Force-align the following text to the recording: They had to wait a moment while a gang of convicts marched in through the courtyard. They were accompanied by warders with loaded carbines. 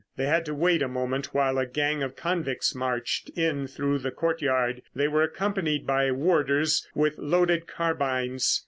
They 0.17 0.25
had 0.25 0.45
to 0.47 0.55
wait 0.55 0.81
a 0.81 0.87
moment 0.87 1.27
while 1.31 1.59
a 1.59 1.67
gang 1.67 2.01
of 2.01 2.15
convicts 2.15 2.73
marched 2.73 3.29
in 3.37 3.67
through 3.67 3.99
the 3.99 4.09
courtyard. 4.09 4.81
They 4.95 5.07
were 5.07 5.21
accompanied 5.21 5.85
by 5.85 6.09
warders 6.09 6.87
with 6.95 7.19
loaded 7.19 7.67
carbines. 7.67 8.59